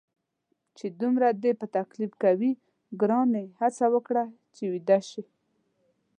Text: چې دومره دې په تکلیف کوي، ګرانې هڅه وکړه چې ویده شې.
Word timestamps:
چې 0.77 0.85
دومره 1.01 1.27
دې 1.43 1.51
په 1.61 1.65
تکلیف 1.77 2.11
کوي، 2.23 2.51
ګرانې 3.01 3.45
هڅه 3.59 3.85
وکړه 3.93 4.23
چې 4.55 4.63
ویده 4.71 4.99
شې. 5.09 5.23